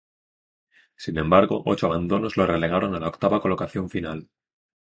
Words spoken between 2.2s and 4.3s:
lo relegaron a la octava colocación final.